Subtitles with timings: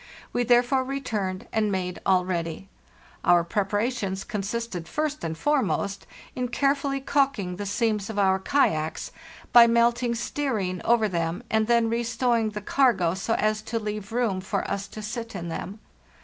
[0.33, 2.67] We therefore returned and made all ready.
[3.23, 8.39] Our prep arations consisted, first and foremost, in carefully calk ing the seams of our
[8.39, 9.11] kayaks
[9.53, 14.41] by melting stearine over them, and then restowing the cargo so as to leave room
[14.41, 15.77] for us to sit in them.